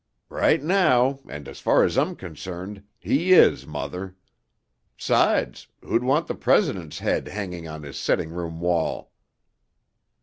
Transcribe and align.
"Right 0.29 0.63
now, 0.63 1.19
and 1.29 1.47
as 1.47 1.59
far 1.59 1.83
as 1.83 1.95
I'm 1.95 2.15
concerned, 2.15 2.81
he 2.97 3.33
is, 3.33 3.67
Mother. 3.67 4.15
'Sides, 4.97 5.67
who'd 5.83 6.03
want 6.03 6.25
the 6.25 6.33
President's 6.33 6.97
head 6.97 7.27
hanging 7.27 7.67
on 7.67 7.83
his 7.83 7.99
setting 7.99 8.31
room 8.31 8.59
wall?" 8.59 9.11